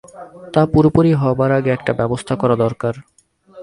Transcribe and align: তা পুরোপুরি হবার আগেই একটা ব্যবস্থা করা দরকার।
তা 0.53 0.61
পুরোপুরি 0.73 1.11
হবার 1.13 1.51
আগেই 1.57 1.73
একটা 1.73 1.91
ব্যবস্থা 1.93 2.33
করা 2.35 2.55
দরকার। 2.55 2.93